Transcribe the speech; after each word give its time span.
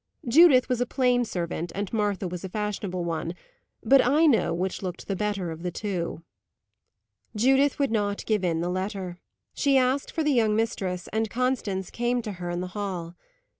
Judith 0.27 0.67
was 0.67 0.81
a 0.81 0.87
plain 0.87 1.23
servant, 1.25 1.71
and 1.75 1.93
Martha 1.93 2.27
was 2.27 2.43
a 2.43 2.49
fashionable 2.49 3.05
one; 3.05 3.35
but 3.83 4.03
I 4.03 4.25
know 4.25 4.51
which 4.51 4.81
looked 4.81 5.07
the 5.07 5.15
better 5.15 5.51
of 5.51 5.61
the 5.61 5.69
two. 5.69 6.23
Judith 7.35 7.77
would 7.77 7.91
not 7.91 8.25
give 8.25 8.43
in 8.43 8.61
the 8.61 8.69
letter. 8.69 9.19
She 9.53 9.77
asked 9.77 10.11
for 10.11 10.23
the 10.23 10.33
young 10.33 10.55
mistress, 10.55 11.07
and 11.13 11.29
Constance 11.29 11.91
came 11.91 12.23
to 12.23 12.31
her 12.41 12.49
in 12.49 12.61
the 12.61 12.69
hall. 12.73 13.13